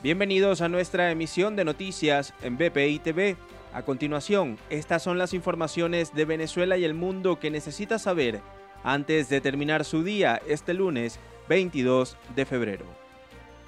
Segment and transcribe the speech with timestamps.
[0.00, 3.36] Bienvenidos a nuestra emisión de noticias en BPI TV.
[3.72, 8.40] A continuación, estas son las informaciones de Venezuela y el mundo que necesita saber
[8.84, 12.84] antes de terminar su día este lunes 22 de febrero.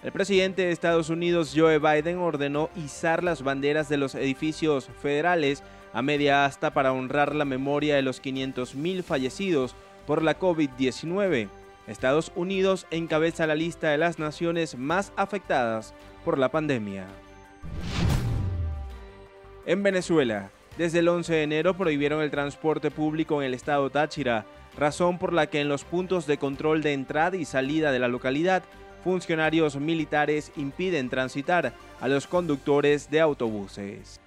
[0.04, 5.64] El presidente de Estados Unidos, Joe Biden, ordenó izar las banderas de los edificios federales
[5.92, 9.74] a media asta para honrar la memoria de los 500.000 fallecidos
[10.06, 11.48] por la COVID-19.
[11.90, 15.92] Estados Unidos encabeza la lista de las naciones más afectadas
[16.24, 17.06] por la pandemia.
[19.66, 24.46] En Venezuela, desde el 11 de enero prohibieron el transporte público en el estado Táchira,
[24.78, 28.08] razón por la que en los puntos de control de entrada y salida de la
[28.08, 28.62] localidad,
[29.02, 34.20] funcionarios militares impiden transitar a los conductores de autobuses.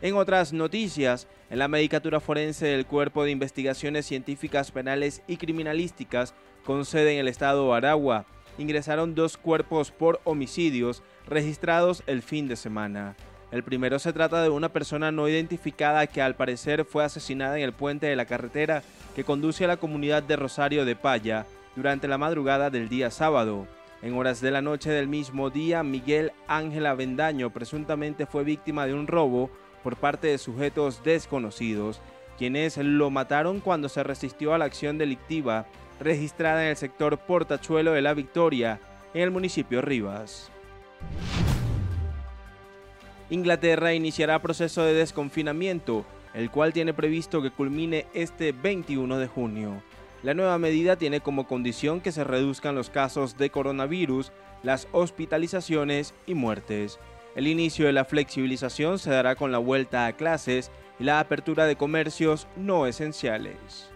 [0.00, 6.34] En otras noticias, en la Medicatura Forense del Cuerpo de Investigaciones Científicas Penales y Criminalísticas,
[6.64, 8.24] con sede en el estado Aragua,
[8.58, 13.16] ingresaron dos cuerpos por homicidios registrados el fin de semana.
[13.50, 17.64] El primero se trata de una persona no identificada que al parecer fue asesinada en
[17.64, 18.84] el puente de la carretera
[19.16, 21.44] que conduce a la comunidad de Rosario de Paya
[21.74, 23.66] durante la madrugada del día sábado.
[24.00, 28.94] En horas de la noche del mismo día, Miguel Ángel Avendaño presuntamente fue víctima de
[28.94, 29.50] un robo
[29.82, 32.00] por parte de sujetos desconocidos,
[32.36, 35.66] quienes lo mataron cuando se resistió a la acción delictiva
[36.00, 38.80] registrada en el sector Portachuelo de la Victoria,
[39.14, 40.50] en el municipio Rivas.
[43.30, 49.82] Inglaterra iniciará proceso de desconfinamiento, el cual tiene previsto que culmine este 21 de junio.
[50.22, 56.14] La nueva medida tiene como condición que se reduzcan los casos de coronavirus, las hospitalizaciones
[56.26, 56.98] y muertes.
[57.38, 61.66] El inicio de la flexibilización se dará con la vuelta a clases y la apertura
[61.66, 63.88] de comercios no esenciales.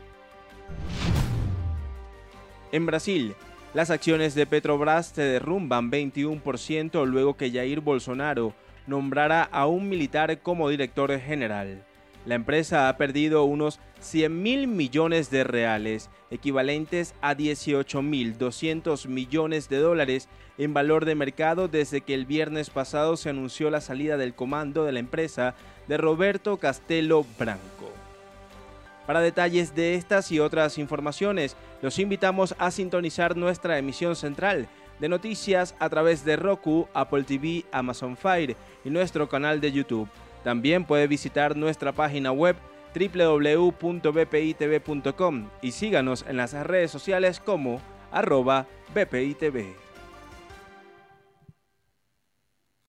[2.71, 3.35] En Brasil,
[3.75, 8.55] las acciones de Petrobras se derrumban 21% luego que Jair Bolsonaro
[8.87, 11.85] nombrara a un militar como director general.
[12.25, 19.79] La empresa ha perdido unos 100 mil millones de reales, equivalentes a 18.200 millones de
[19.79, 24.35] dólares en valor de mercado desde que el viernes pasado se anunció la salida del
[24.35, 25.55] comando de la empresa
[25.89, 27.91] de Roberto Castelo Branco.
[29.07, 34.69] Para detalles de estas y otras informaciones, los invitamos a sintonizar nuestra emisión central
[35.01, 40.09] de noticias a través de Roku, Apple TV, Amazon Fire y nuestro canal de YouTube.
[40.45, 42.57] También puede visitar nuestra página web
[42.95, 44.11] www.bpitv.com
[45.63, 47.81] y síganos en las redes sociales como
[48.11, 49.92] arroba bpitv.